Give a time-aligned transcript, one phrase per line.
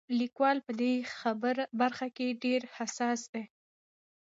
[0.19, 0.93] لیکوال په دې
[1.81, 3.43] برخه کې ډېر حساس دی.